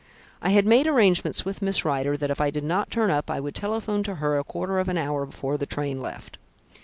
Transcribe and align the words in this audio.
I 0.41 0.49
had 0.49 0.65
made 0.65 0.87
arrangements 0.87 1.45
with 1.45 1.61
Miss 1.61 1.85
Rider 1.85 2.17
that 2.17 2.31
if 2.31 2.41
I 2.41 2.49
did 2.49 2.63
not 2.63 2.89
turn 2.89 3.11
up 3.11 3.29
I 3.29 3.39
would 3.39 3.53
telephone 3.53 4.01
to 4.01 4.15
her 4.15 4.39
a 4.39 4.43
quarter 4.43 4.79
of 4.79 4.89
an 4.89 4.97
hour 4.97 5.27
before 5.27 5.59
the 5.59 5.67
train 5.67 6.01
left. 6.01 6.39